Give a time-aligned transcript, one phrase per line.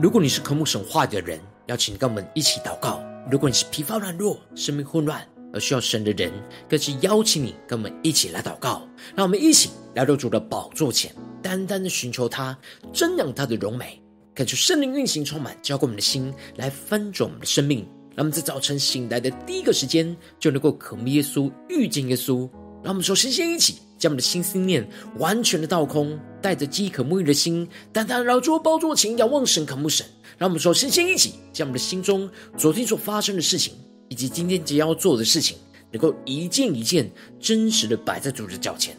[0.00, 6.32] 如果你是渴慕神话的人，邀请跟我们一起祷告；如果你是疲乏软弱、生命混乱而需要神的人，
[6.68, 8.86] 更是邀请你跟我们一起来祷告。
[9.16, 11.12] 让我们一起来到主的宝座前，
[11.42, 12.56] 单单的寻求他，
[12.92, 14.00] 瞻仰他的荣美，
[14.32, 17.84] 感受圣灵运行充满，浇灌我们的心，来翻转我们的生命。
[18.14, 22.48] 让我们在早晨醒来的第一个时间，就能够渴慕耶稣、遇见耶稣。
[22.82, 30.06] 让我们说，先先一起将我们的心思念完全的倒空，带着饥渴沐浴的心，单单饶桌宝座前，仰望神、渴慕神。
[30.38, 33.74] 让我们说，先先一起将我们的心中昨天所发生的事情，
[34.08, 35.56] 以及今天即将要做的事情，
[35.90, 37.10] 能够一件一件
[37.40, 38.96] 真实的摆在主的脚前，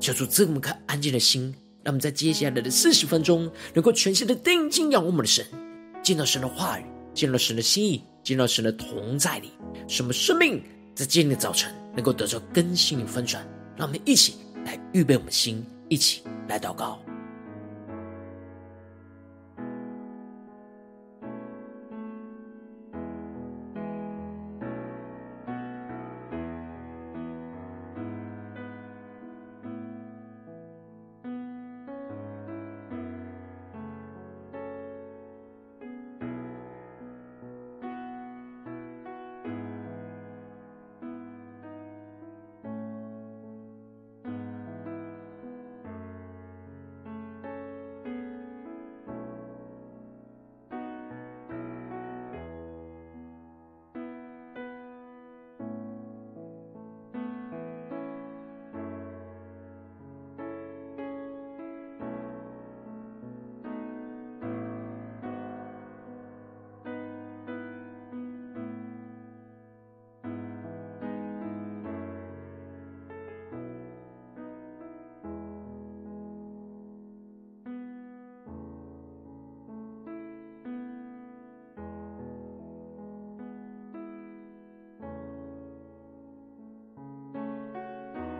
[0.00, 5.44] 求主赐我们颗安静的心，让我们在接下来的四十分钟，能够全心的定睛仰望我们的神，
[6.02, 9.50] 见到神的话语，见到神的心意，见到神的同在里，
[9.86, 10.62] 什么生命
[10.98, 11.72] 在今天的早晨。
[11.98, 13.44] 能够得到更新与翻转，
[13.76, 17.00] 让我们一起来预备我们的心，一起来祷告。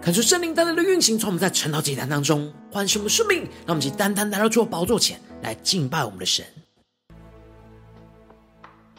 [0.08, 6.42] 感受圣灵单单的运行，从我们在晨祷祭坛当中唤醒我们生命，让我们去单单来到主宝座前来敬拜我们的神。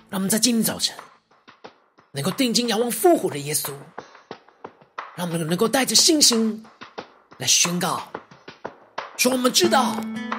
[0.08, 0.96] 让我们在今天早晨
[2.12, 3.72] 能够定睛仰望复活的耶稣，
[5.16, 6.64] 让我们能够带着信心
[7.40, 8.04] 来宣告：
[9.18, 9.96] 说我们知道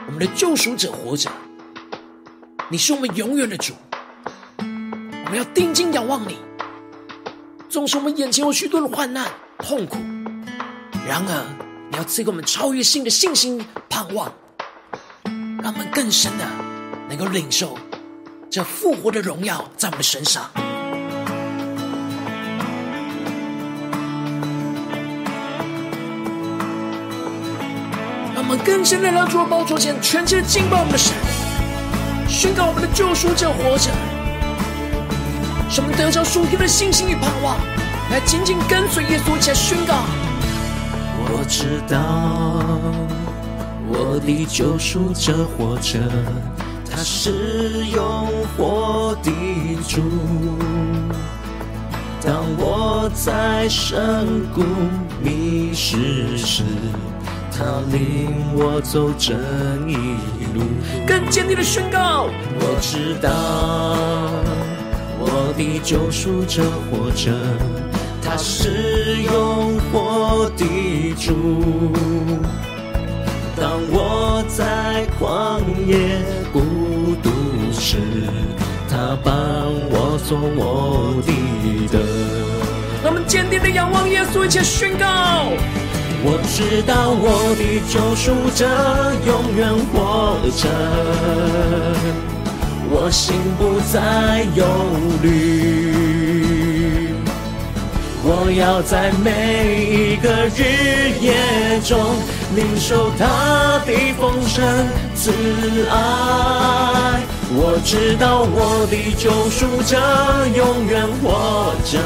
[0.06, 1.28] 我们的救赎者活着，
[2.68, 3.74] 你是我们永远的主。
[4.58, 6.38] 我们要定睛仰望你，
[7.68, 9.28] 纵使我们眼前有许多的患难、
[9.58, 9.98] 痛苦。
[11.10, 11.44] 然而，
[11.90, 14.32] 你要赐给我们超越性的信心、盼望，
[15.60, 16.44] 让我们更深的
[17.08, 17.76] 能够领受
[18.48, 20.48] 这复活的荣耀在我们身上。
[28.32, 31.12] 让我们更深的来到主的宝座前，全心的敬拜我们的神，
[32.28, 33.90] 宣告我们的救赎者活着，
[35.68, 37.56] 使我们得着属天的信心与盼望，
[38.12, 40.04] 来紧紧跟随耶稣，一起来宣告。
[41.50, 41.98] 我知道
[43.88, 45.98] 我的救赎者活着，
[46.88, 49.32] 他是永活的
[49.88, 50.00] 主。
[52.24, 54.62] 当我在深谷
[55.20, 56.62] 迷失时，
[57.50, 59.34] 他领我走这
[59.88, 59.96] 一
[60.54, 60.62] 路。
[61.04, 62.28] 更坚定的宣告，
[62.60, 63.28] 我知道
[65.18, 67.32] 我的救赎者活着。
[68.22, 70.64] 他是永活的
[71.20, 71.92] 主。
[73.54, 76.18] 当我在旷野
[76.50, 76.58] 孤
[77.22, 77.28] 独
[77.78, 77.98] 时，
[78.88, 79.32] 他帮
[79.90, 81.30] 我做我的
[81.92, 82.00] 灯。
[83.04, 85.04] 让我们坚定的仰望耶稣，一起宣告：
[86.24, 88.66] 我知道我的救赎者
[89.26, 90.68] 永远活着，
[92.90, 94.64] 我心不再忧
[95.22, 96.09] 虑。
[98.32, 101.34] 我要在每一个日夜
[101.82, 101.98] 中
[102.54, 104.62] 领受他的丰盛
[105.16, 105.32] 慈
[105.90, 105.92] 爱。
[107.52, 109.98] 我知道我的救赎者
[110.56, 111.98] 永远活着，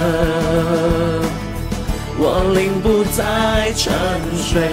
[2.17, 3.93] 我灵不再沉
[4.41, 4.65] 睡。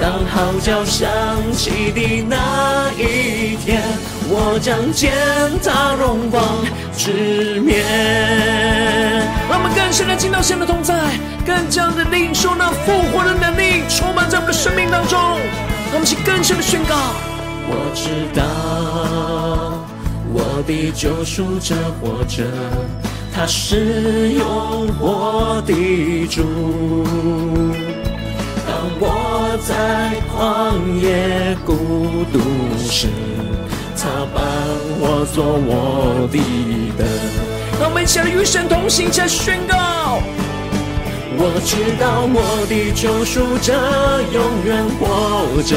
[0.00, 1.06] 当号角响
[1.52, 3.82] 起的那一天，
[4.34, 5.12] 我将见
[5.62, 6.42] 他荣光
[6.96, 7.84] 直面。
[9.48, 10.94] 让我们更深的进到神的同在，
[11.44, 15.18] 更加的领受那复活的能力，充满在我们的生命当中。
[15.20, 16.96] 让我们去更深的宣告：
[17.68, 18.42] 我知道
[20.32, 22.42] 我的救赎者活着，
[23.34, 26.42] 他是用我的主。
[28.66, 32.40] 当我在旷野孤独
[32.78, 33.08] 时，
[34.02, 34.42] 他伴
[34.98, 36.38] 我做我的
[36.98, 37.06] 灯。
[37.80, 40.18] 让我们一起来与神同行，在宣告。
[41.38, 43.72] 我知道我的救赎者
[44.32, 45.76] 永远活着，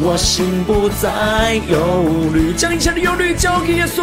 [0.00, 4.02] 我心不再忧虑，将一切的忧虑交给耶稣。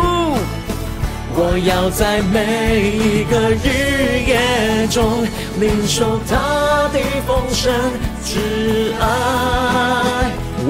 [1.36, 5.28] 我要在每一个日夜中
[5.60, 7.72] 领受他的丰盛
[8.25, 10.08] 之爱。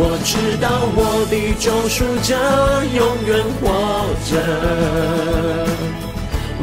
[0.01, 2.33] 我知道我的救赎者
[2.95, 3.67] 永远活
[4.31, 4.31] 着，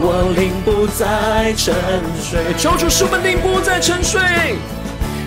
[0.00, 1.74] 我灵不再沉
[2.22, 2.40] 睡。
[2.56, 4.22] 求主使我们灵不再沉睡。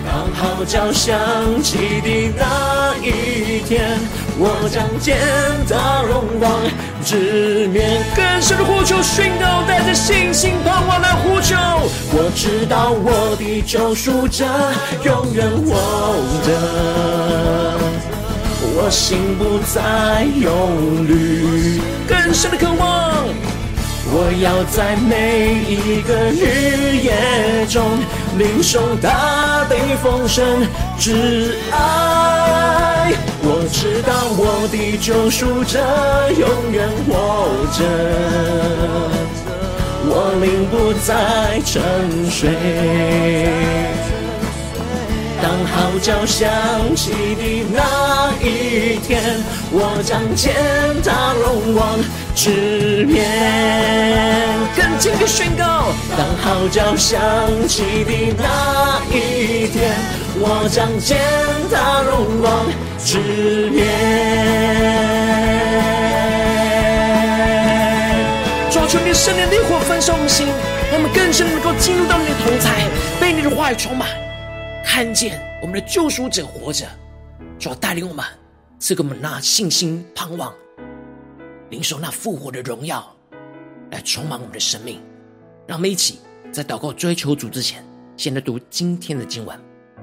[0.04, 3.96] 当号角响起的那一天，
[4.40, 5.16] 我将见
[5.68, 6.50] 他荣光
[7.04, 8.02] 直面。
[8.16, 11.54] 更深的呼求宣告，带着信心盼望来呼求。
[12.12, 14.44] 我知道我的救赎者
[15.04, 15.76] 永远活
[16.42, 16.50] 着，
[18.76, 20.50] 我心不再忧
[21.06, 21.80] 虑。
[22.08, 23.10] 更深的渴望。
[24.12, 27.80] 我要在每一个日夜中
[28.36, 30.66] 领受大地丰盛
[30.98, 33.12] 之爱。
[33.42, 35.78] 我知道我的救赎者
[36.32, 37.12] 永远活
[37.70, 37.78] 着，
[40.06, 41.70] 我灵不再沉
[42.28, 42.50] 睡。
[45.42, 46.48] 当号角响
[46.94, 49.22] 起的那一天，
[49.72, 50.54] 我将见
[51.02, 51.98] 他荣光
[52.34, 53.26] 之面。
[54.76, 57.18] 更坚定宣告：当号角响
[57.66, 59.96] 起的那一天，
[60.38, 61.18] 我将见
[61.70, 62.66] 他荣光
[63.02, 63.18] 之
[63.70, 63.86] 面。
[68.70, 70.46] 抓住你圣灵的烈火焚烧我们心，
[70.90, 72.70] 让我们更深能够进入到你的同在，
[73.18, 74.06] 被你的话语充满。
[74.92, 76.84] 看见我们的救赎者活着，
[77.60, 78.26] 就要带领我们，
[78.80, 80.52] 赐给我们那信心、盼望，
[81.70, 83.16] 领受那复活的荣耀，
[83.92, 85.00] 来充满我们的生命。
[85.64, 86.18] 让我们一起
[86.50, 89.56] 在祷告、追求主之前，先来读今天的经文。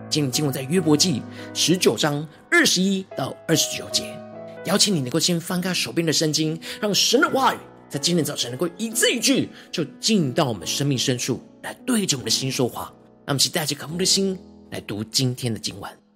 [0.10, 1.22] 今天经文在约伯记
[1.54, 4.18] 十九章二十一到二十九节。
[4.64, 7.58] 邀请你能够先翻开手边的圣经，让神的话语
[7.90, 12.94] 在今天早晨能够一字一句，就进到我们生命深处，来对着我们的心说话。
[13.26, 14.40] 让我们一起带着渴慕的心。
[14.72, 16.07] 来读今天的经文。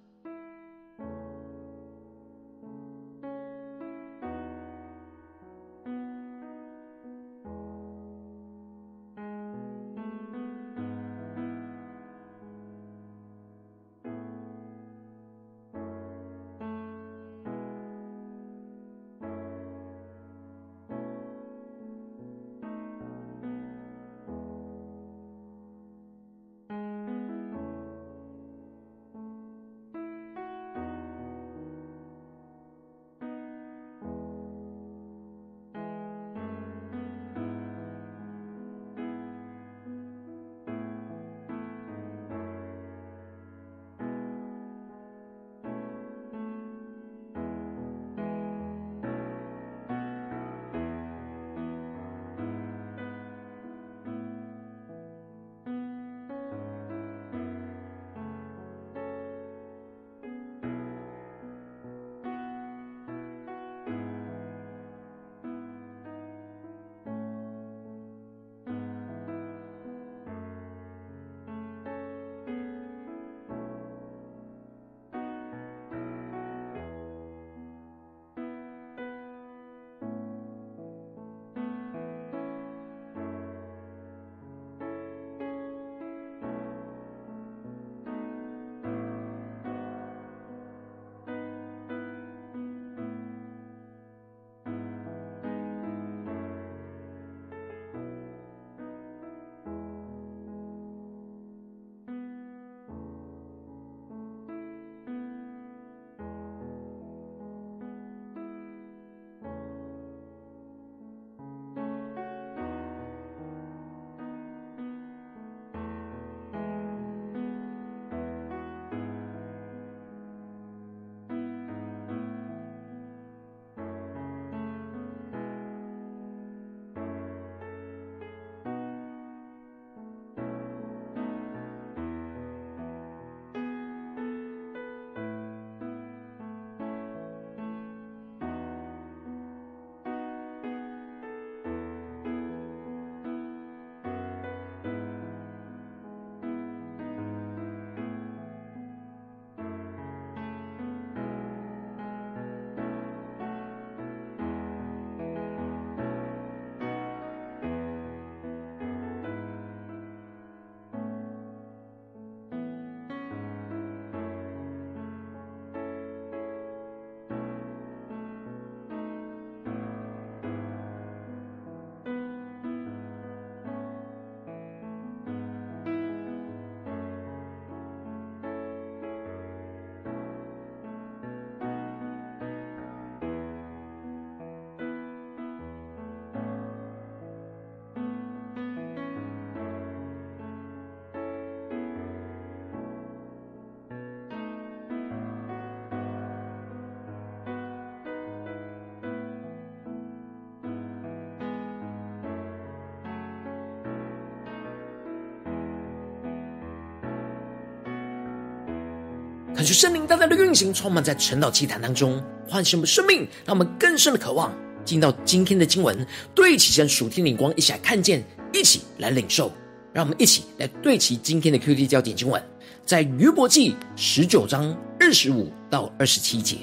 [209.54, 214.50] 感谢圣灵大大的运行，充满在晨祷祭坛当中，唤醒我们生命，让我们更深的渴望
[214.82, 219.52] 进到今天的经文，对齐神属天灵光，一起来看见，一起来领受。
[219.92, 222.42] 让我们一起来对齐今天的 QT 焦点经文，
[222.86, 226.56] 在约伯记十九章二十五到二十七节。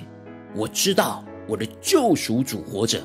[0.55, 3.00] 我知道我的救赎主活着，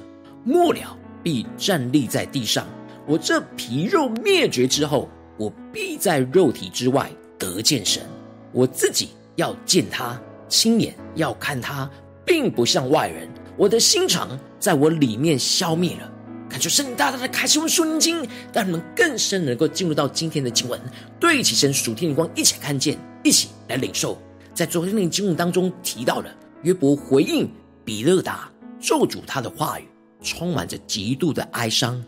[0.44, 2.66] 末了必站立在地上。
[3.06, 8.02] 我这皮肉灭绝之后，我必在肉体之外得见神。
[8.50, 11.90] 我自己要见他，亲眼要看他，
[12.24, 13.28] 并不像外人。
[13.56, 16.10] 我的心肠在我里面消灭了。
[16.48, 20.80] 感谢圣灵大大的开启我们属灵经，让你们更深能够进入到今天的经文，
[21.18, 24.16] 对起神属天的光，一起看见，一起来领受。
[24.52, 27.50] 在昨天的经文当中提到了约伯回应
[27.84, 28.48] 比勒达
[28.80, 29.88] 咒诅他的话语，
[30.22, 32.00] 充满着极度的哀伤，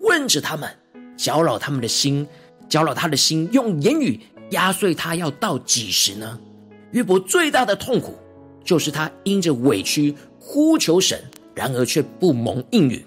[0.00, 0.68] 问着他们，
[1.16, 2.26] 搅扰他们的心，
[2.68, 4.20] 搅扰他的心，用言语
[4.50, 6.40] 压碎他，要到几时呢？
[6.92, 8.14] 约伯最大的痛苦，
[8.64, 11.22] 就是他因着委屈呼求神，
[11.54, 13.02] 然而却不蒙应允。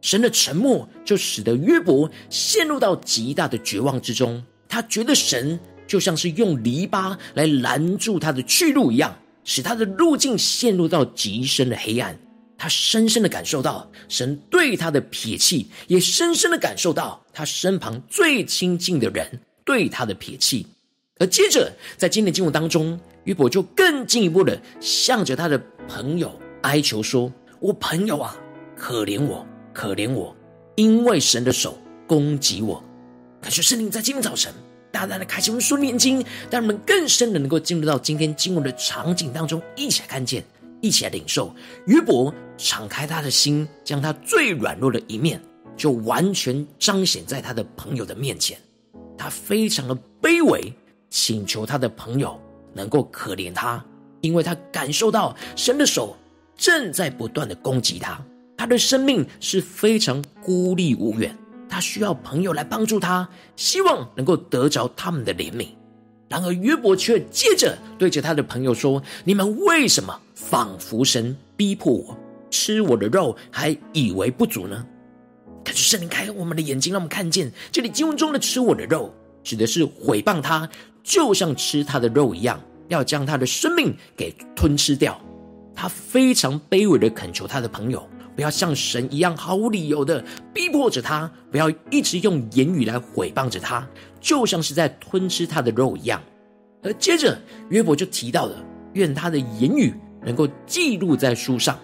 [0.00, 4.42] 神的沉默就使得约伯陷入到极大的绝望之中。
[4.68, 12.18] 他觉得神就像是用篱笆来拦住他的去路一样，使他的路径陷入到极深的黑暗。
[12.56, 20.66] 他深深的感受到神对他的撇弃，也深深的感受到他身旁最亲近的人对他的撇弃。
[21.18, 26.32] 而接着在今天的经文当中，约伯就更进一步的向着他的朋友
[26.62, 28.36] 哀求说：“我朋友啊，
[28.76, 29.44] 可怜我。”
[29.74, 30.34] 可怜我，
[30.74, 32.82] 因为神的手攻击我。
[33.40, 34.52] 可是圣灵在今天早晨
[34.90, 40.42] 大大的开启我们属灵经，让我们更深的能够进入到今天经文的场景当中，一起来看见，
[40.80, 41.54] 一起来领受。
[41.86, 45.40] 约伯敞开他的心，将他最软弱的一面，
[45.76, 48.58] 就完全彰显在他的朋友的面前。
[49.16, 50.72] 他非常的卑微，
[51.10, 52.40] 请求他的朋友
[52.74, 53.84] 能够可怜他，
[54.20, 56.16] 因为他感受到神的手
[56.56, 58.20] 正在不断的攻击他。
[58.56, 61.36] 他的生命是非常孤立无援，
[61.68, 65.68] 他需要朋友来帮助他，希望能够得着他们的怜悯。
[66.28, 72.16] 然而约伯却接着对着他的朋友说：“你们为什么仿佛神逼迫我
[72.50, 74.84] 吃我的肉，还以为不足呢？”
[75.64, 80.68] 可是圣灵开我们的眼睛，让我们看见这里经文中的“吃我的肉”指的是毁谤他，
[81.08, 85.18] 就像吃他的肉一样，要将他的生命给吞吃掉。
[85.74, 88.06] 他非常卑微的恳求他的朋友。
[88.36, 90.22] 不要像神一样毫无理由的
[90.52, 93.88] 逼迫着他，不要一直用言语来毁谤着他，
[94.20, 96.22] 就像是在吞吃他的肉一样。
[96.82, 97.36] 而接着
[97.70, 98.54] 约伯就提到了，
[98.92, 101.76] 愿他的言语能够记录在书上。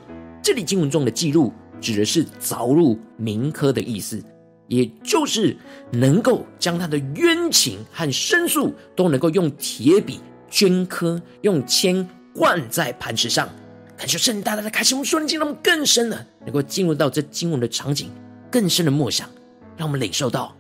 [0.42, 1.50] 这里经文中的记录
[1.80, 4.22] 指的是凿入铭刻的意思，
[4.68, 5.56] 也就是
[5.90, 13.48] 能够将他的冤情和申诉都能够用铁笔镌刻，用铅灌在磐石上。
[13.96, 18.10] 感谢圣灵大大的开启，我们属灵经，让我们更深的能够进入到这经文的场景，
[18.50, 19.30] 更深的默想，
[19.76, 20.56] 让我们领受到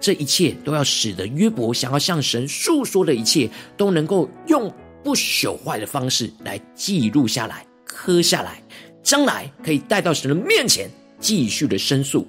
[0.00, 4.72] 这一切都要使得约伯想要向神诉说的一切，都能够用
[5.02, 8.62] 不朽坏的方式来记录下来、刻下来，
[9.02, 12.26] 将来可以带到神的面前继续的申诉。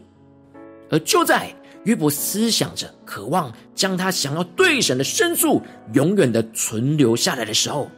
[0.93, 1.51] 而就在
[1.85, 5.59] 约伯思想着、渴望将他想要对神的申诉
[5.93, 7.89] 永远的存留下来的时候，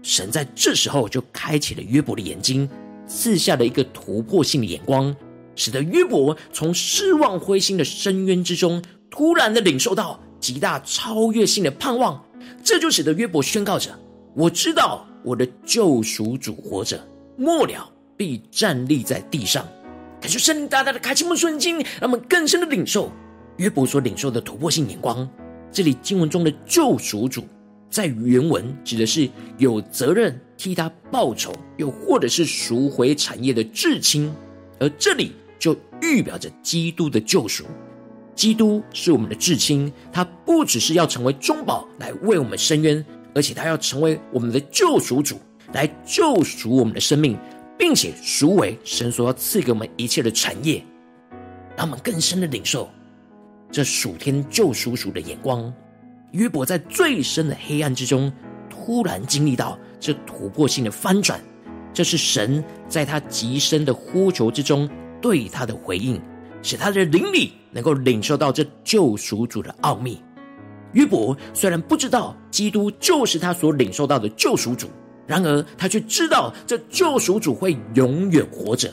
[0.00, 2.70] 神在这时候就开启了约伯的眼睛，
[3.08, 5.14] 赐下了一个突破性的眼光，
[5.56, 12.24] 使得约伯从失望灰心的深渊之中，突然的领受到极大超越性的盼望。
[12.62, 13.90] 这就使得约伯宣告着
[14.36, 17.04] ：“我知道我的救赎主活着，
[17.36, 19.66] 末了必站立在地上。”
[20.20, 23.12] 感谢圣灵大大的开启我们瞬间，让我们更深的领受
[23.58, 25.28] 约伯所领受的突破性眼光。
[25.70, 27.44] 这里经文中的救赎主。
[27.88, 34.30] 在原文指的是有责任替他报仇，又或者是赎回产业的至亲，
[34.80, 37.64] 而这里就预表着基督的救赎。
[38.34, 43.02] 基督是我们的至亲，他不只是要成为中保来为我们伸冤，
[43.34, 45.40] 而且他要成为我们的救赎主，
[45.72, 47.38] 来救赎我们的生命，
[47.78, 50.84] 并且赎回神所要赐给我们一切的产业，
[51.76, 52.88] 让我们更深的领受
[53.70, 55.72] 这属天救赎主的眼光。
[56.32, 58.32] 约伯在最深的黑暗之中，
[58.68, 61.40] 突然经历到这突破性的翻转，
[61.92, 64.88] 这是神在他极深的呼求之中
[65.20, 66.20] 对他的回应，
[66.62, 70.22] 使他的灵里能够领受到这救赎主的奥秘。
[70.92, 74.88] 约伯虽然不知道基督就是他所领受到的救赎主，
[75.26, 78.90] 然而他却知道这救赎主会永远活着，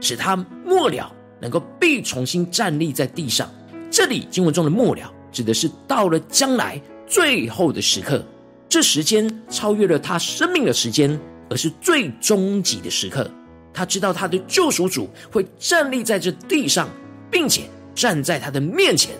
[0.00, 3.48] 使他末了能够必重新站立在地上。
[3.90, 5.12] 这里经文中的末了。
[5.32, 8.24] 指的是到了将来最后的时刻，
[8.70, 13.30] 这时间超越了他生命的时间，而是最终极的时刻。
[13.70, 16.88] 他知道他的救赎主会站立在这地上，
[17.30, 17.64] 并且
[17.94, 19.14] 站在他的面前。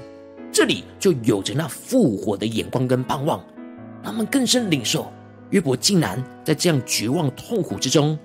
[0.50, 3.44] 这里就有着那复活的眼光跟盼望，
[4.02, 5.12] 他们更深领受。
[5.56, 8.18] 约伯竟然在这样绝望痛苦之中，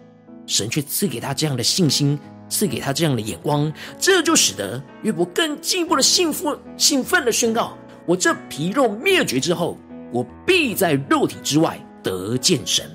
[0.45, 2.19] 神却赐给他这样的信心，
[2.49, 9.77] 赐给他这样的眼光，这就使得约伯更进一步的兴奋、兴奋的宣告：我这皮肉灭绝之后，
[10.11, 12.85] 我必在肉体之外得见神。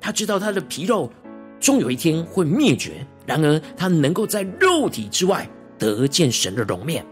[0.00, 1.12] 他知道他的皮肉
[1.60, 5.46] 终有一天会灭绝，然而他能够在肉体之外
[5.78, 7.04] 得见神的容面。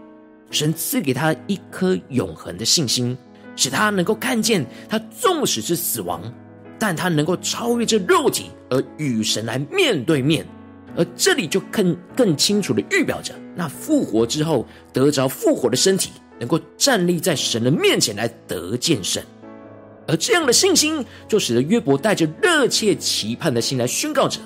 [0.49, 3.15] 神赐给他一颗永恒的信心，
[3.55, 6.23] 使他能够看见，他纵使是死亡。
[6.87, 10.45] 但他能够超越这肉体，而与神来面对面，
[10.95, 19.23] 而这里就更更清楚的预表着，那复活之后得着复活的身体，能够站立在神的面前来得见神，
[20.07, 24.39] 而这样的信心，就使得约伯带着热切期盼的心来宣告着：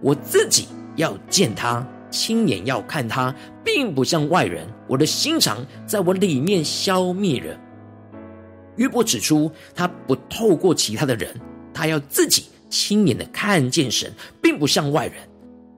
[0.00, 7.54] 我自己要见他，亲眼要看他，并不像外人，我的心肠在我里面消灭了。
[8.76, 11.28] 约伯指出，他不透过其他的人。
[11.74, 14.10] 他要自己亲眼的看见神，
[14.40, 15.16] 并不像外人，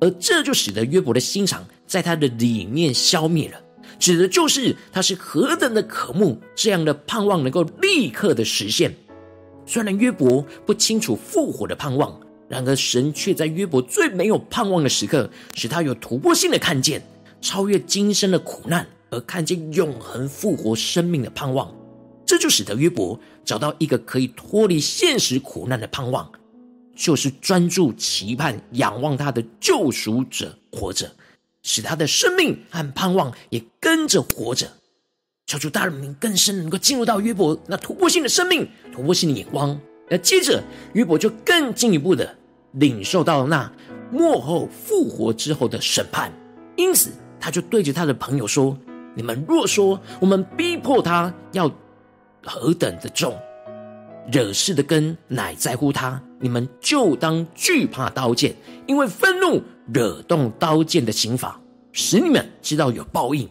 [0.01, 3.61] 而这就使得约伯的心肠在他的里面消灭了，
[3.99, 8.95] 指的就是他是何等的渴慕这样的盼望能够立刻的实现。
[9.65, 17.03] 虽然约伯不清楚复活的盼望，然而神却在约伯最没有盼望的时刻，使他有突破性的看见，
[17.41, 21.75] 超越今生的苦难，而看见永恒复活生命的盼望。
[22.27, 26.29] 这就使得约伯找到一个可以脱离现实苦难的盼望，
[26.97, 31.09] 就是专注期盼、仰望他的救赎者活着，
[31.63, 34.67] 使他的生命和盼望也跟着活着。
[35.47, 39.81] 求主大人民更深能够进入到约伯那突破性的生命、突破性的眼光。
[40.11, 40.61] 那接着
[40.95, 42.37] 约伯就更进一步的
[42.73, 43.73] 领受到那
[44.11, 46.33] 幕后复活之后的审判，
[46.75, 48.77] 因此他就对着他的朋友说
[49.15, 51.73] ：“你们若说我们逼迫他要。”
[52.47, 53.37] 何等的重，
[54.33, 56.23] 惹事的根乃在乎他。
[56.39, 58.55] 你们就当惧怕刀剑，
[58.87, 61.61] 因为愤怒惹动刀剑的刑罚，
[61.93, 63.49] 使你们知道有报应。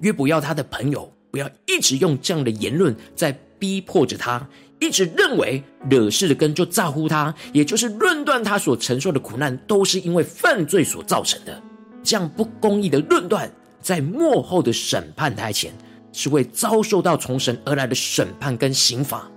[0.00, 4.46] 约伯要他的朋友不要一直用这样的言论在逼迫着他，
[4.78, 11.62] 一直认为惹事的根就在乎他，也就是论断他所承受的苦难都是因为犯罪所造成的。
[12.02, 13.50] 这样不公义的论断，
[13.80, 15.72] 在幕后的审判台前。
[16.14, 19.28] 是会遭受到从神而来的审判跟刑罚。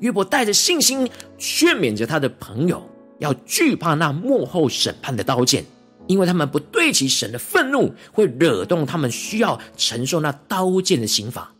[0.00, 2.88] 约伯带着信心劝勉着他的朋友，
[3.18, 5.64] 要惧怕那幕后审判的刀剑，
[6.06, 11.52] 因为他们不对齐神的愤怒，会惹动他们需要承受那刀剑的刑罚。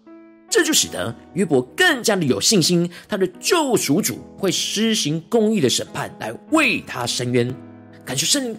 [0.51, 7.53] 这就使得约伯更加的有信心，他的救赎主会施行公义的审判，来为他伸冤。
[8.05, 8.57] 感谢圣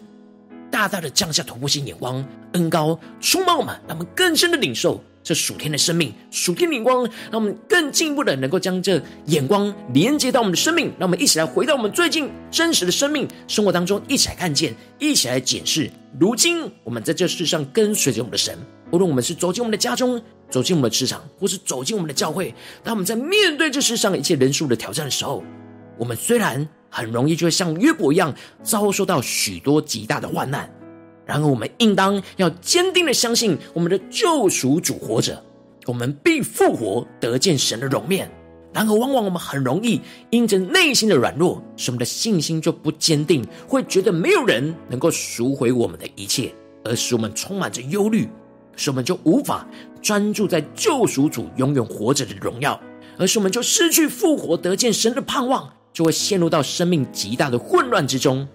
[0.69, 5.01] 大大的降下突破性眼光、恩高充满我们，让我们更深的领受。
[5.21, 10.91] 这属天的生命，属天的眼光，让我们更进一步的能够将这眼光连接到我们的生命。
[10.97, 15.89] 让我们一起来回到我们最近真实的生命生活当中，一起来看见，一起来检视。
[16.19, 18.57] 如今我们在这世上跟随着我们的神，
[18.91, 22.53] 无论我们是走进我们的家中，走进我们的职场，或是走进我们的教会，
[22.83, 25.43] 当我们在面对这世上一切人数的挑战的时候，
[25.97, 30.67] 我们虽然很容易就会像约伯一样，遭受到许多极大的患难。
[31.29, 35.39] 然而，我们应当要坚定的相信，我们的救赎主活着，
[35.85, 38.27] 我们必复活，得见神的容面。
[38.73, 46.51] 然而，往往我们很容易因着内心的软弱，使我们的信心就不坚定，会觉得没有人能够赎回我们的一切，
[46.83, 48.27] 而使我们充满着忧虑，
[48.75, 49.67] 使我们就无法
[50.01, 52.81] 专注在救赎主永远活着的荣耀，
[53.19, 58.47] 而使我们就失去复活得见神的盼望，就会陷入到生命极大的混乱之中。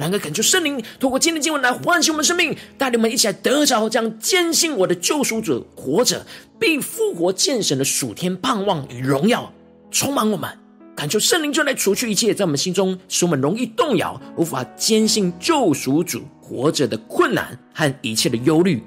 [0.00, 6.24] 然而，恳求圣灵透过今天经文来唤醒我们生命，带领我们一起来得着这样坚信我的救赎主活着，
[6.58, 9.52] 并复活见神的属天盼望与荣耀
[9.90, 10.48] 充满我们。
[10.96, 18.82] 恳求圣灵就来除去一切在我们心中使我们容易动摇、无法坚信救赎主活着的困难和一切的忧虑，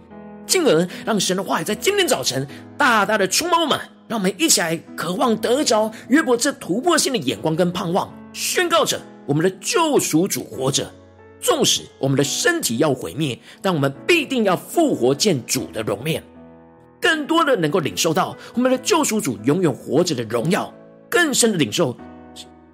[0.47, 3.79] 进而让神的话语在今天早晨大大的充满我们。
[4.07, 10.91] 让我们一起来渴望得着约伯这突破性的眼光跟盼望，宣告着我们的救赎主活着。
[11.43, 16.23] 纵使我们的身体要毁灭，但我们必定要复活见主的容面，
[17.01, 20.73] 更多的能够领受到我们的救赎主永远活着的荣耀，
[21.09, 21.95] 更深的领受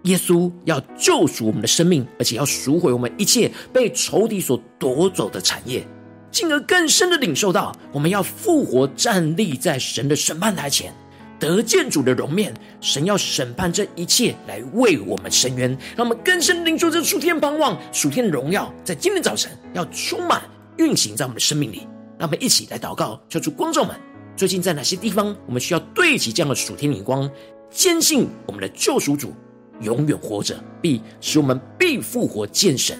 [0.03, 5.83] 耶稣要救赎我们的生命，而且要赎回我们一切被仇敌所夺走的产业，
[6.29, 10.93] 进而更深的领受到我们要复活站立在神的审判台前，
[11.39, 12.53] 得见主的容面。
[12.81, 20.41] 神要审判这一切，来为我们伸冤，让我们更深领受这属天盼望、属天的荣耀，在今天早晨要充满
[20.77, 21.87] 运行在我们的生命里。
[22.17, 23.95] 让我们一起来祷告，求主光照们，
[24.35, 27.29] 最近在哪些地方，我们需要对齐这样的属天眼光，
[27.69, 29.33] 坚信我们的救赎主
[29.81, 32.99] 永远活着，必使我们必复活见神。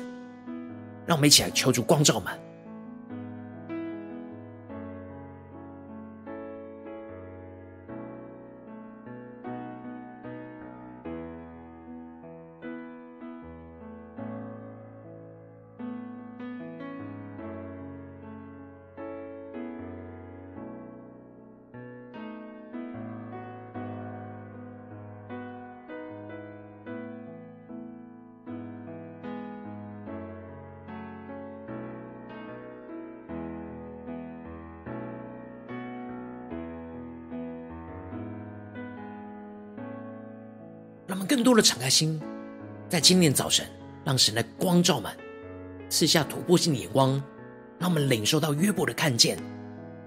[1.06, 2.49] 让我们一起来求主光照们。
[41.40, 42.20] 更多的敞开心，
[42.90, 43.66] 在今天早晨，
[44.04, 45.10] 让神的光照们，
[45.88, 47.12] 赐下突破性的眼光，
[47.80, 49.38] 让我们领受到约伯的看见，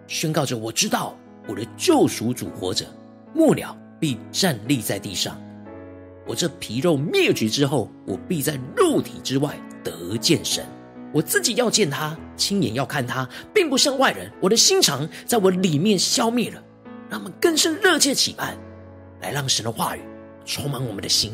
[0.07, 1.17] 宣告着：我知道
[1.49, 2.85] 我的救赎主活着，
[3.33, 5.41] 末了必站立在地上。
[6.27, 10.63] 我这皮肉灭绝之后，我必在肉体之外得见神。
[11.15, 14.31] 我自己要见他，亲眼要看他，并不像外人。
[14.39, 16.63] 我的心肠在我里面消灭了，
[17.09, 18.55] 让我们更深热切期盼，
[19.23, 20.03] 来让神的话语。
[20.45, 21.33] 充满我们的心，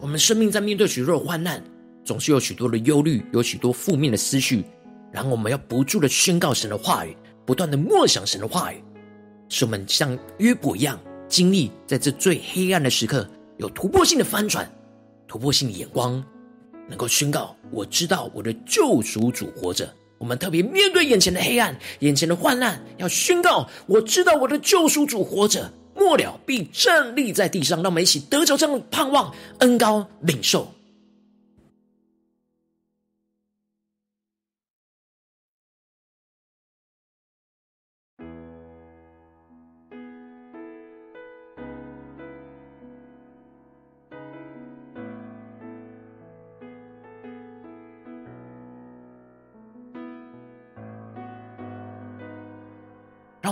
[0.00, 1.62] 我们生命在面对许多的患难，
[2.04, 4.64] 总是有许多的忧虑，有许多负面的思绪。
[5.12, 8.82] 然后我们要不住的宣告神的话语，不断的默想神的话语，
[9.48, 10.98] 使我们像约伯一样。
[11.30, 14.68] 经历在这最黑暗的时刻，有突破性的翻转，
[15.28, 16.22] 突破性的眼光，
[16.88, 19.88] 能够宣告：我知道我的救赎主活着。
[20.18, 27.78] 我们特别面对眼前的黑暗，眼前的患难，要宣告：我知道我的救赎主活着，末了必站立在地上。
[27.80, 30.70] 让我们一起得着这样的盼望、恩高、领受。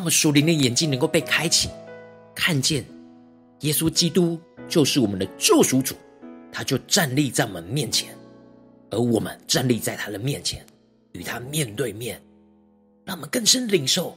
[0.08, 1.68] 们属灵的眼睛能够被开启，
[2.34, 2.82] 看见
[3.60, 5.94] 耶稣基督就是我们的救赎主，
[6.50, 8.16] 他就站立在我们面前，
[8.88, 10.64] 而我们站立在他的面前，
[11.12, 12.18] 与他面对面，
[13.04, 14.16] 让我们更深领受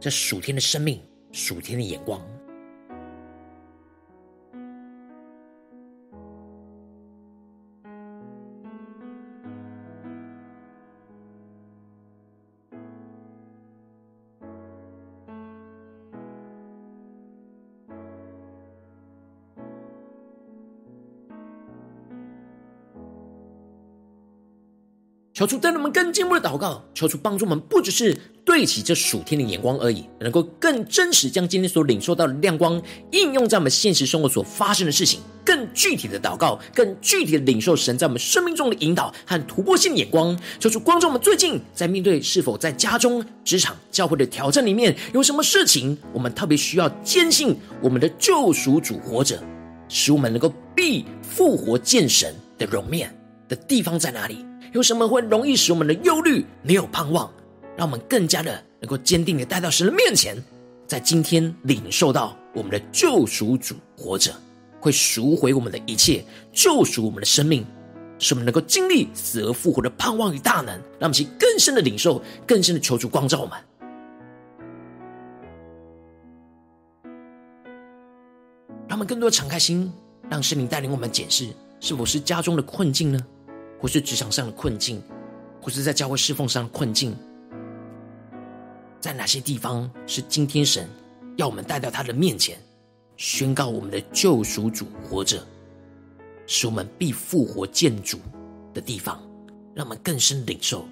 [0.00, 2.20] 这属天的生命、属天的眼光。
[25.40, 32.78] 求主带领我们更进一步的祷告，求主帮助我们，不只是对齐这属天的眼光而已，能够更真实将今天所领受到的亮光
[33.12, 40.38] 应用在我们现实生活所发生的事情，更具体的祷告，更具体的领受神在我们生命中的引导和突破性眼光。
[40.58, 49.42] 求主光照我们，最近在面对是否在家中、职场、教会的挑战里面，有什么事情我们特别需要坚信我们的救赎主活着，
[49.88, 53.10] 使我们能够必复活见神的荣面
[53.48, 54.44] 的地方在哪里？
[54.72, 57.28] 有什么会容易使我们的忧虑没有盼望，
[57.76, 60.36] 让我们更加的能够坚定的带到神的面前，
[60.86, 64.32] 在今天领受到我们的救赎主活着，
[64.80, 67.66] 会赎回我们的一切，救赎我们的生命，
[68.20, 70.68] 使我们能够经历死而复活的盼望与大能，
[71.00, 73.58] 让我们去更深的领受，更深的求主光照我们，
[78.86, 79.92] 让我们更多敞开心，
[80.28, 81.48] 让圣灵带领我们检视
[81.80, 83.18] 是否是家中的困境呢？
[83.80, 85.02] 或是职场上的困境，
[85.60, 87.16] 或是在教会侍奉上的困境，
[89.00, 90.88] 在哪些地方是今天神
[91.36, 92.58] 要我们带到他的面前，
[93.16, 95.42] 宣告我们的救赎主活着，
[96.46, 98.18] 使我们必复活建主
[98.74, 99.20] 的地方，
[99.74, 100.86] 让我们更深领受。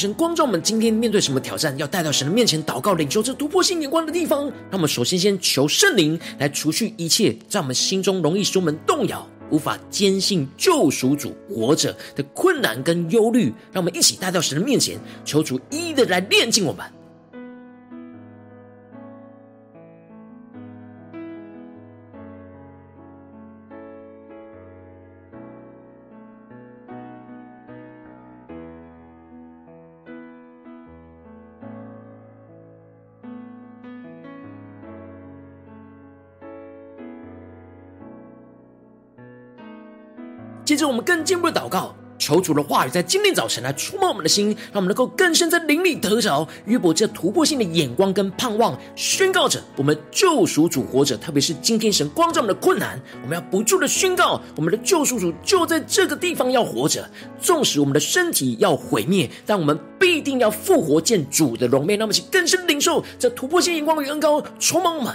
[0.00, 16.82] 神光照我们今天面对什么挑战，要带到神的面前祷告，领受这突破性眼光的地方，那我们首先先求圣灵来除去一切在我们心中容易使我们动摇、无法坚信救赎主活着的困难跟忧虑，让我们一起带到神的面前，求主一一的来炼净我们。
[40.70, 51.16] 接着，我们更进一步的祷告，求主的话语在今天早晨来触摸我们的心，让我们能够更深在灵里得着约伯这突破性的眼光跟盼望，宣告着我们救赎主活着。
[51.16, 57.04] 特别是今天神光照我们的困难，我们要不住的宣告，我们的救赎主就在这个地方要活着。
[57.40, 61.98] 纵使我们的身体要毁灭，但我们必定要复活见主的荣面。
[61.98, 65.12] 那么，请更深领受这突破性眼光与恩膏，充满我们。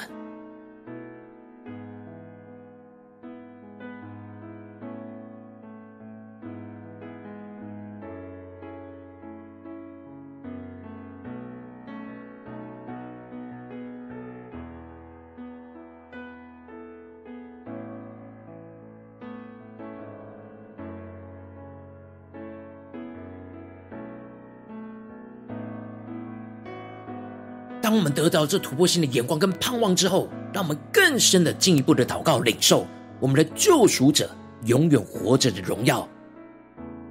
[27.85, 32.87] 当我们得到这突破性的眼光跟盼望之后，让我们更深的进一步的祷告领受
[33.19, 34.27] 我们的救赎者
[34.65, 36.09] 永远活着的荣耀。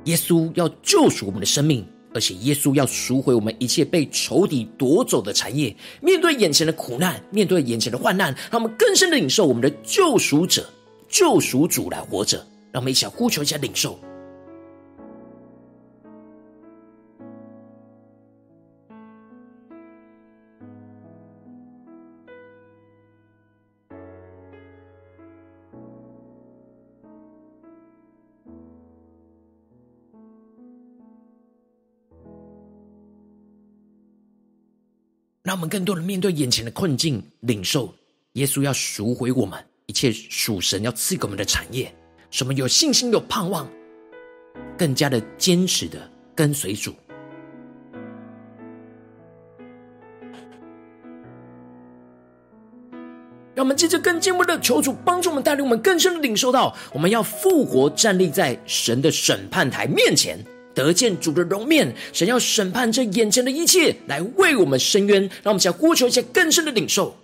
[0.06, 5.72] 耶稣要救赎我们的生命，而且耶稣要赎回我们一切被仇敌夺走的产业。
[6.00, 10.68] 面对眼前的苦难，面对眼前的患难，让我们更深的领受我们的救赎者、
[11.08, 12.38] 救赎主来活着。
[12.72, 13.96] 让我们一起来呼求一下领受。
[35.54, 37.94] 让我们更多的面对眼前的困境，领受
[38.32, 41.94] 耶稣要赎回我们一切属神要赐给我们的产业，
[42.28, 43.70] 什么有信心、有盼望，
[44.76, 46.92] 更加的坚持的跟随主。
[53.54, 60.36] 让我们接着更进一步的求主帮助我们，带领我们更深的领受到，我们要复活站立在神的审判台面前。
[60.74, 65.22] 得见主的容面，神要审判这眼前的一切，来为我们伸冤。
[65.42, 67.16] 让我们想呼求一些更深的领受，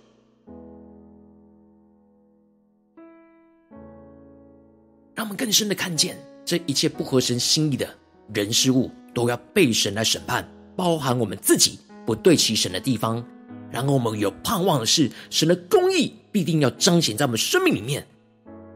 [5.13, 7.87] 让我们更深的看见这一切不合神心意的
[8.33, 13.23] 人事物，都要被神来审判，包含我们自己不对齐神的地方。
[13.69, 18.05] 然后我们有盼望的是，神的公义必定要彰显在我们生命里面，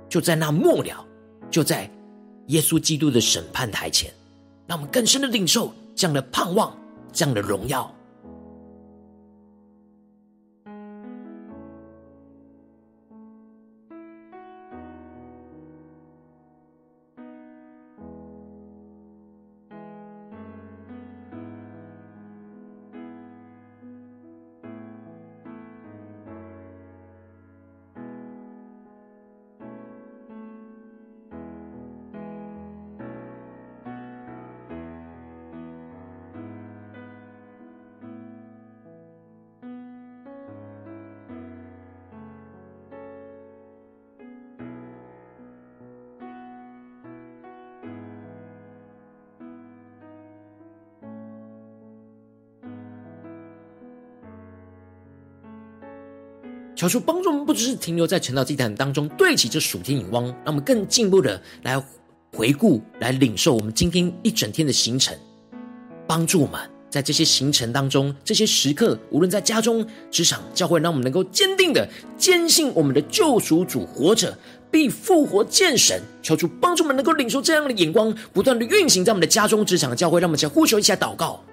[0.07, 1.05] 就在那末了，
[1.49, 1.89] 就在
[2.47, 4.13] 耶稣基督的审判台前。
[4.67, 6.75] 让我们更深的领受这样的盼望，
[7.13, 7.94] 这样的荣耀。
[56.87, 61.83] 求主帮助我们，不只是停留在晨祷祭坛当中对齐这属天眼光，让我们更进一步的来
[62.31, 65.17] 回顾、来领受我们今天一整天的行程，
[66.05, 66.59] 帮助我们
[66.91, 74.37] 在这些行程当中、这些时刻，无论在家中、职场、教会，让我们能够坚定的坚信我们的救赎主活着，
[74.69, 75.99] 必复活见神。
[76.21, 81.43] 求主帮助我们能够领受这样的眼光，不断的运行在我们的家中、职场、教会，让我们先呼求一下祷告。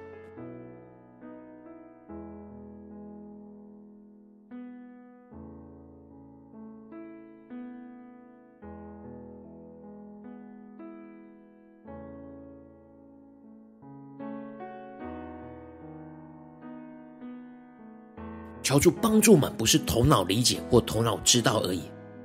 [18.72, 21.82] 求主帮助我们，不是头脑理解或头脑知道而已，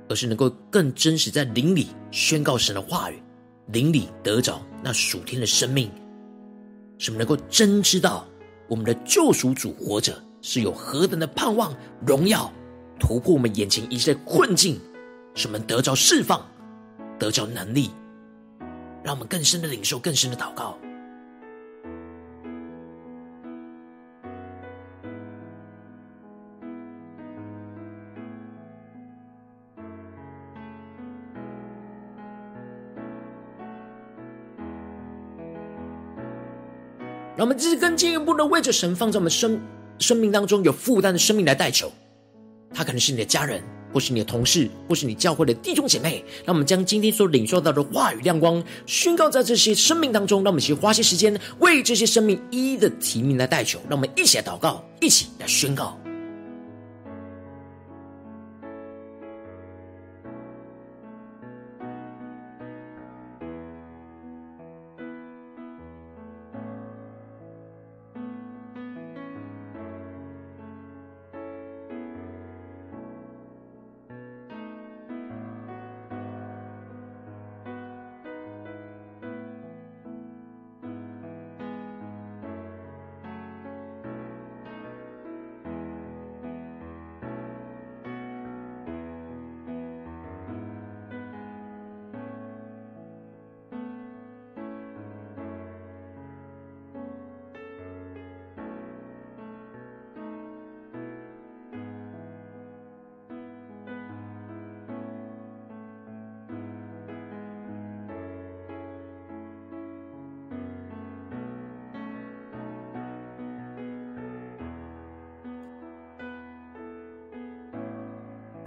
[0.08, 3.22] 而是能够更真实在灵里宣告神的话语，
[3.66, 5.90] 灵里得着那属天的生命，
[6.96, 8.26] 使我们能够真知道
[8.66, 12.50] 我们的救赎主活着是有何等的盼望、荣耀，
[12.98, 14.80] 突破我们眼前一切困境，
[15.34, 16.48] 使我们得着释放、
[17.18, 17.90] 得着能力，
[19.04, 20.78] 让我们更深的领受、更深的祷告。
[37.38, 39.60] 让我们继续更进一步的为着神放在我们生
[40.00, 41.88] 生命当中有负担的生命来代求，
[42.74, 46.24] 他可能是你的家人，或是你的同事，或是你教会的弟兄姐妹。
[46.44, 50.42] 让我们将今天所领受到的话语亮光宣告在这些生命当中。
[50.42, 53.78] 让我们一起花些时间为这些生命一一的提名来代求。
[53.88, 55.96] 让我们一起来祷告，一起来宣告。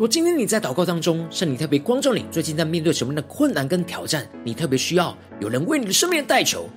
[0.01, 6.67] 如果今天你在祷告当中，圣灵特别光照你，最近在面对什么样的困难跟挑战，你特别需要有人为你的生命代求。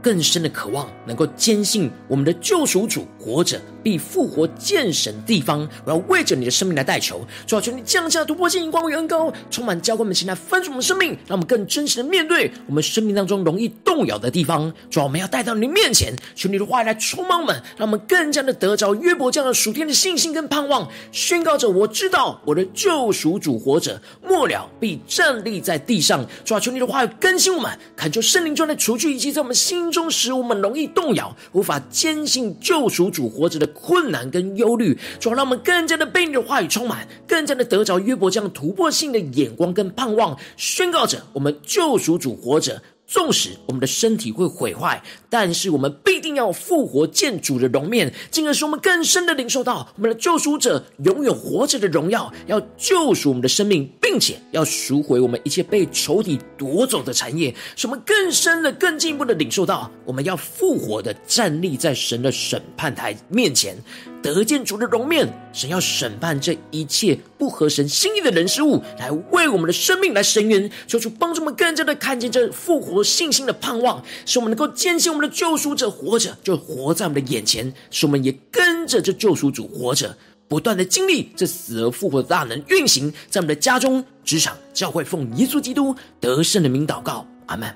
[0.00, 5.68] 更深的渴望，能够坚信我们的救赎主活着，必复活见神地方。
[5.84, 14.72] 我要为着你的生命来代求，主要求你降下突破性、光与恩膏，充满教会们，前来分属我们生命，让我们更真实的面对我们生命当中容易动摇的地方。
[14.90, 26.26] 主要我们要带到你面前，求你的话来充满我们，让我们更加的得着约伯这样的属天的信心跟盼望，宣告着我知道我的救赎主活着，末了必站立在地上。
[26.44, 42.80] 主要求你的话要更新我们，恳求圣灵中来除去一切在我们心中使我们容易动摇、无法坚信救赎主活着的困难跟忧虑，主要让我们更加的被你的话语充满，更加的得着约伯这样突破性的眼光跟盼望，宣告着我们救赎主活着。
[43.06, 63.76] 纵使我们的身体会毁坏，但是我们必定要复活见主的容面，进而使我们更深的领受到我们的救赎者永远活着的荣耀，要救赎我们的生命，并且要赎回我们一切被仇敌夺走的产业，使我们更深的、更进一步的领受到，我们要复活的站立在神的审判台面前。
[64.22, 80.16] 得见主的容面，神要审判这一切不合神心意的人事物，来为我们的生命来伸冤，求主帮助我们更加的看见这复活信心的盼望，使我们能够坚信我们的救赎者活着，就活在我们的眼前，使我们也跟着这救赎主活着，
[80.46, 87.74] 不断的经历这死而复活的大能运行在我们的家中、职场、教会，奉耶稣基督得胜的名祷告，阿门。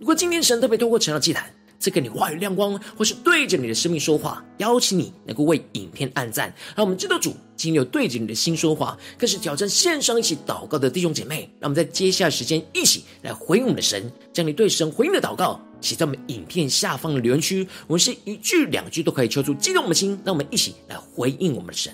[0.00, 11.50] 如果今天神特别透过成了祭坛，赐给你话语亮光，或是对着你的生命说话，邀请你能够为影片按赞，让我们知道主今天有对着你的心说话，更是挑战线上一起祷告的弟兄姐妹。
[11.60, 21.92] 让我们在接下来时间一起来回应我们的神，将你对神回应的祷告写在我们影片下方的留言区，我们是一句两句都可以求出激动我们的心，让我们一起来回应我们的神。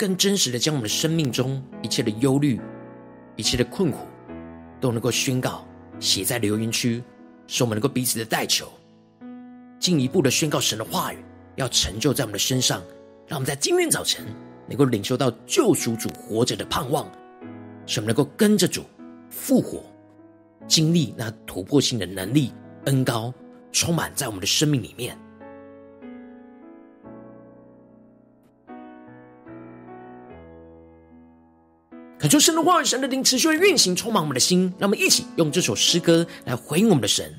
[0.00, 2.58] 更真实的将我们的生命中一切的忧虑、
[3.36, 3.98] 一切的困苦，
[4.80, 5.62] 都能够宣告
[5.98, 7.04] 写在留言区，
[7.46, 8.66] 使我们能够彼此的代求，
[9.78, 11.18] 进一步的宣告神的话语
[11.56, 12.82] 要成就在我们的身上。
[13.26, 14.24] 让我们在今天早晨
[14.66, 17.06] 能够领受到救赎主活着的盼望，
[17.84, 18.84] 使我们能够跟着主
[19.28, 19.84] 复活，
[20.66, 22.54] 经历那突破性的能力、
[22.86, 23.30] 恩膏，
[23.70, 25.14] 充满在我们的生命里面。
[32.30, 34.72] 求神的话语、神的灵持续的运行，充满我们的心。
[34.78, 37.34] 让我们一起用这首诗歌来回应我们的神。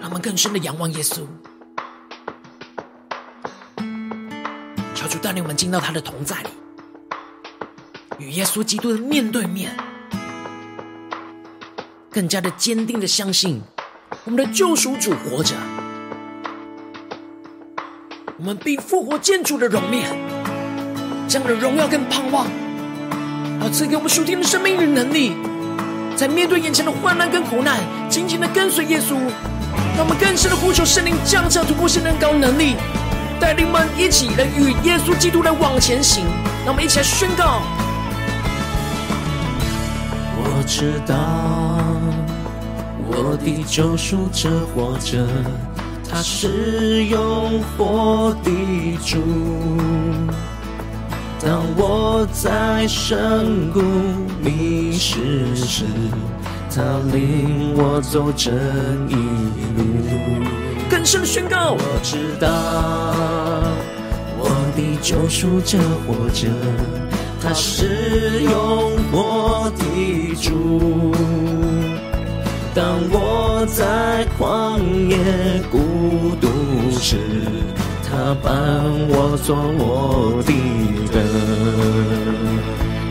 [0.00, 1.26] 让我们更深的仰望耶稣，
[4.94, 6.48] 求主带领我们进到他的同在里，
[8.18, 9.76] 与耶稣基督的面对面，
[12.12, 13.62] 更加的坚定的相信
[14.26, 15.54] 我们的救赎主活着，
[18.36, 20.14] 我们必复活见主的荣面，
[21.26, 22.46] 这样的荣耀跟盼望，
[23.62, 25.32] 要赐给我们属天的生命与能力，
[26.14, 27.78] 在面对眼前的患难跟苦难，
[28.10, 29.14] 紧紧的跟随耶稣，
[29.96, 32.76] 让我们更深的呼求圣灵降下突破性的高能力。
[33.40, 36.26] 带领们一起来与耶稣基督来往前行，
[36.66, 37.62] 让我们一起来宣告。
[40.44, 41.61] 我知道
[43.32, 45.26] 我的救赎者活着，
[46.06, 48.50] 他是永活的
[49.06, 49.22] 主。
[51.40, 53.80] 当我在深谷
[54.44, 55.86] 迷失时，
[56.70, 58.50] 他领我走这
[59.08, 59.14] 一
[59.78, 60.44] 路。
[60.90, 62.46] 更深宣告，我知道
[64.38, 66.48] 我的救赎者活着，
[67.40, 71.14] 他是永活的主。
[72.74, 75.16] 当我在旷野
[75.70, 76.48] 孤独
[76.98, 77.18] 时，
[78.02, 78.50] 他伴
[79.10, 80.50] 我做我的
[81.12, 81.14] 灯。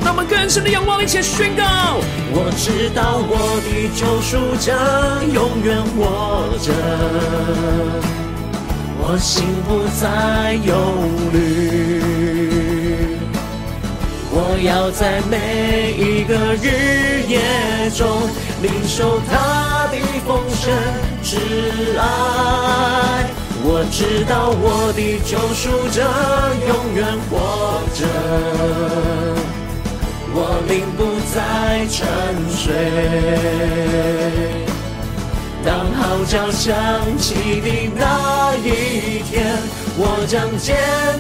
[0.04, 1.64] 让我们更深的仰望，一起宣告。
[2.34, 4.74] 我知道我的救赎者
[5.32, 6.74] 永远活着，
[8.98, 10.74] 我心不再忧
[11.32, 11.38] 虑。
[14.34, 17.40] 我要在每一个日夜
[17.92, 18.08] 中
[18.62, 20.72] 领受他的丰盛
[21.24, 21.38] 之
[21.98, 22.04] 爱。
[23.64, 25.98] 我知道我的救赎者
[26.68, 27.00] 永远
[27.30, 27.32] 活
[27.96, 28.00] 着。
[30.34, 30.38] 我
[30.68, 31.00] 灵不
[31.34, 31.36] 再
[31.88, 32.00] 沉
[32.50, 32.72] 睡，
[35.66, 36.72] 当号角响
[37.18, 39.60] 起的那一天，
[39.98, 40.78] 我将见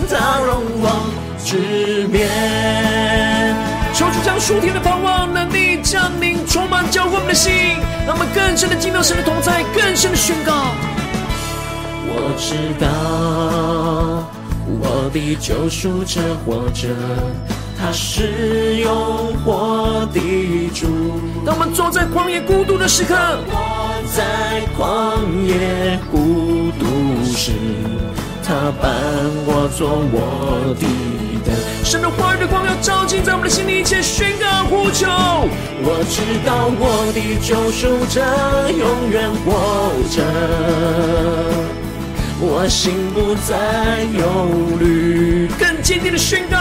[0.09, 1.11] 他荣光
[1.43, 3.80] 之面。
[4.01, 7.53] 求主将属天的盼望能力降临，充满浇灌我们的心，
[8.07, 10.73] 让我们更深的进到神的同在，更深的宣告。
[12.07, 14.25] 我知道
[14.81, 16.87] 我的救赎者活着。
[17.77, 20.19] 他是永活的
[20.73, 20.87] 主。
[21.45, 23.15] 当我们坐在旷野孤独的时刻，
[23.51, 27.51] 我在旷野孤独时，
[28.43, 28.91] 他伴
[29.45, 30.87] 我做我的
[31.83, 35.07] 神的话语的光要照进在我们的心里，一切宣告呼求。
[35.83, 38.21] 我知道我的救赎者
[38.71, 40.23] 永远活着，
[42.39, 45.49] 我心不再忧虑。
[45.59, 46.57] 更坚定的宣告。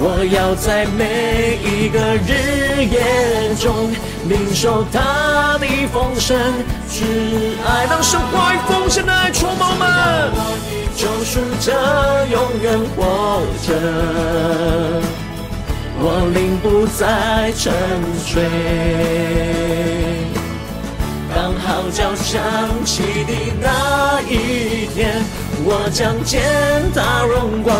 [0.00, 3.90] 我要在每一个日夜中
[4.28, 6.36] 领受他的丰盛
[6.90, 10.77] 之爱，让神话语丰盛的爱充满我们。
[10.98, 11.70] 救赎者
[12.28, 13.72] 永远活着，
[16.00, 17.72] 我灵不再沉
[18.26, 18.42] 睡。
[21.32, 22.42] 当号角响
[22.84, 23.32] 起的
[23.62, 25.22] 那一天，
[25.64, 26.42] 我将见
[26.92, 27.76] 他荣光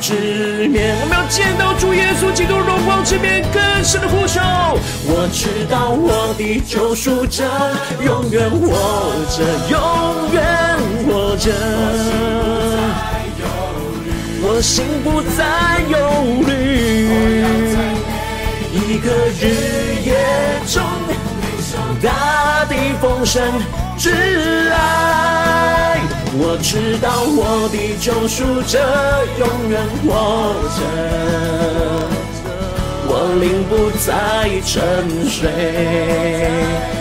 [0.00, 0.96] 之面。
[1.02, 4.40] 我们要见到主耶稣基督荣光之面，更深的呼求。
[5.04, 7.44] 我知道我的救赎者
[8.02, 8.72] 永远活
[9.28, 12.61] 着，永远活着。
[14.44, 15.96] 我心不再忧
[16.42, 16.50] 虑，
[18.72, 19.06] 一个
[19.40, 19.42] 日
[20.04, 20.10] 夜
[20.66, 20.82] 中。
[22.02, 23.40] 大地丰盛
[23.96, 24.10] 之
[24.72, 26.00] 爱，
[26.34, 28.74] 我知道我的救赎者
[29.38, 30.10] 永远活
[30.76, 30.80] 着，
[33.14, 34.08] 我灵不再
[34.64, 34.72] 沉
[35.28, 35.52] 睡。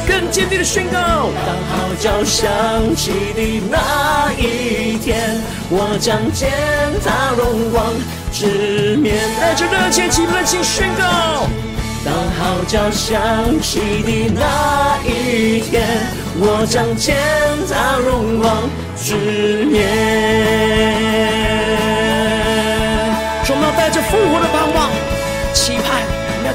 [0.05, 2.51] 更坚定的宣告，当号角响
[2.97, 3.39] 起的
[3.71, 5.39] 那一天，
[5.69, 6.51] 我将见
[7.05, 7.85] 他荣光
[8.33, 9.15] 直面。
[9.39, 11.47] 带着热切期盼，请宣告。
[12.03, 13.17] 当号角响
[13.61, 15.81] 起的那一天，
[16.35, 17.15] 我将见
[17.71, 19.87] 他荣光直面。
[23.53, 24.47] 我们要带着复活的，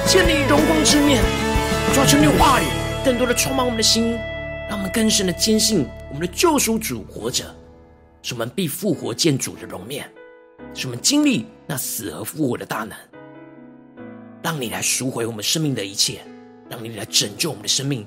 [0.07, 1.21] 建立荣光之面，
[1.93, 2.67] 抓住你话语，
[3.05, 4.13] 更多的充满我们的心，
[4.69, 7.45] 让我们更深的坚信我们的救赎主活着，
[8.23, 10.09] 使我们必复活见主的容面，
[10.73, 12.97] 使我们经历那死而复活的大能。
[14.45, 16.21] 让你来赎回我们生命的一切，
[16.71, 18.07] 让你来拯救我们的生命，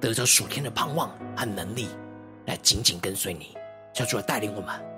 [0.00, 1.86] 得着属天的盼望和能力，
[2.46, 3.56] 来紧紧跟随你，
[3.94, 4.95] 叫主来带领我们。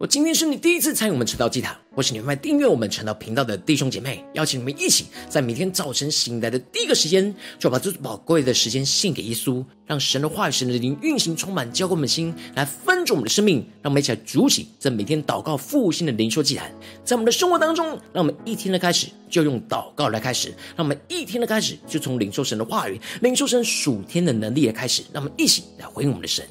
[0.00, 13.58] 我今天是你第一次参与我们晨道祭坛，或是你会订阅我们晨道频道的弟兄姐妹，邀请你们一起在每天早晨醒来的第一个时间，就把这宝贵的时间献给耶稣，让神的话语、神的灵运行充满，浇灌我们的心，来分足我们的生命。
[13.82, 16.72] 让我们一起来主起这每天祷告复兴的灵修祭坛，
[17.04, 26.42] 在我们的生活当中，让我们一天的开始就用祷告来开始，让我们一天的开始就从领受神的话语、领受神属天的能力来开始，让我们一起来回应我们的神。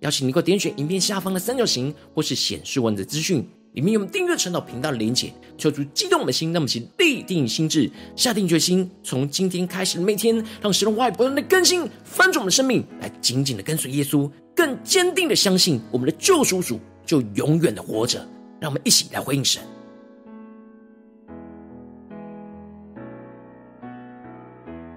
[0.00, 5.32] 邀请你能够点选影片下方的三角形，或是显示文字资讯，里面有我们订阅陈祷频道的连结。
[5.58, 18.26] 求主激动我们的心，让我们先立定心志，下定决心，从今天开始的每天，让神的话语不断的更新，翻转我们的生命，来紧紧的跟随耶稣，更坚定的相信我们的救赎主就永远的活着。
[18.58, 19.62] 让我们一起来回应神。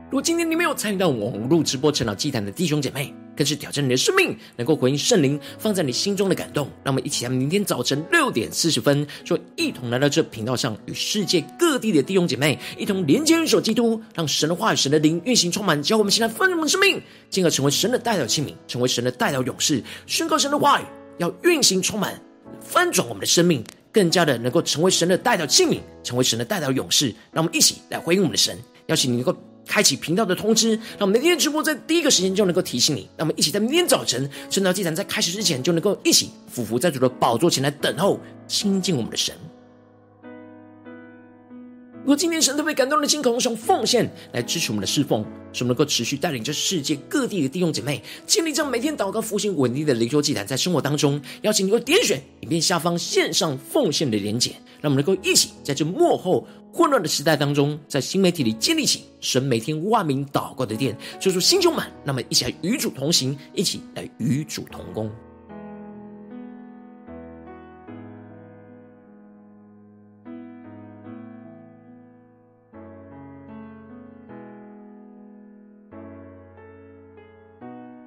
[0.10, 6.68] 如果今天你没有参与到网络直播晨祷祭坛的弟兄姐妹，更是挑战你的生命，能够回应圣灵放在你心中的感动。
[6.84, 20.86] 让我们一起在明天早晨六点四十分，就一同来到这频道上，与世界各地的弟兄姐妹一同连接、运手基督，让神的话语、神的灵运行充满，教我们现在丰盛的生命，进而成为神的代表器皿，成为神的代表勇士，宣告神的话语
[21.18, 22.22] 要运行充满，
[22.62, 27.14] 翻转我们的生命，更加的能够成为神的代表器皿，成为神的代表勇士。
[27.32, 28.58] 让我们一起来回应我们的神，
[28.88, 29.36] 邀请你能够。
[29.66, 33.09] 开启频道的通知，让我们每天直播在第一个时间就能够提醒你。
[33.18, 39.36] 让我们一起在明天早晨晨祷祭坛在开始之前，就能够一起俯伏在主的宝座前来等候亲近我们的神。
[42.01, 54.51] 如果今天神特别感动的心，渴望用奉献来支持我们的侍奉，使我们能够持续带领着世界各地的弟兄姐妹建立这样每天祷告复兴稳定的灵修祭坛，在生活当中，邀请你能够点选影片下方线上奉献的连结，
[54.82, 61.88] 让我们能够一起在这幕后混乱的时代当中，在新媒体里建立起神每天万名祷告的殿，做出新充满。
[62.03, 65.11] 那么，一起来与主同行，一起来与主同工。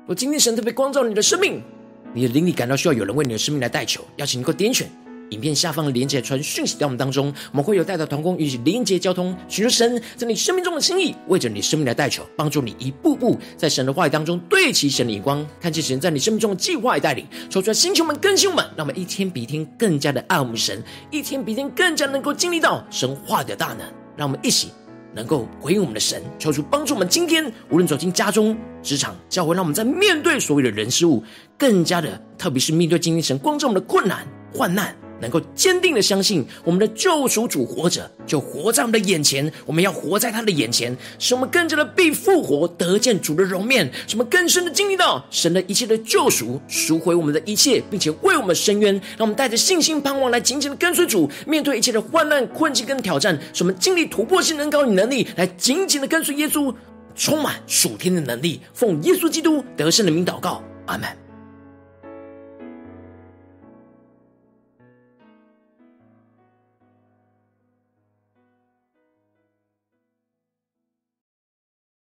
[0.08, 1.62] 我今天神特别光照你的生命，
[2.12, 4.90] 你的灵里感到需要有人为你的生命来代求，邀请你给我点选
[5.31, 23.81] 影片下方的连接，传讯息到我们当中，我们会有代祷同工与你连接交通，寻求神在你生命中的心意，为着你生命的代求，帮助你一步步在神的话语当中对齐神的眼光，看见神在你生命中的计划与带领，说出来星球们更新我们，让我们一天比一天更加的爱我们神，一天比一天更加能够经历到神话的大能，
[24.16, 24.68] 让我们一起。
[25.14, 27.09] 能够回应我们的神，求主帮助我们。
[27.09, 31.24] 今天无论走进家中、职场、教会，让我们在面对所有的人事物，
[31.57, 34.95] 更加的，特别是面对今天神光照我们的困难、患难。
[35.20, 39.50] 能够坚定的相信，我们的救赎主活着，就活在我们的眼前。
[39.64, 48.94] 我们要活在他的眼前，使我们更加的被复活，得见主的容面，使我们更深的经历到神的一切的救赎，赎回我们的一切，并且为我们伸冤。
[49.16, 56.74] 让我们带着信心盼望来紧紧的跟随主，面对一切的患难、困境跟挑战，使我们经历突破性能高与能力，来紧紧的跟随耶稣，
[57.14, 61.26] 充满属天的能力，奉耶稣基督得胜的名祷告，阿门。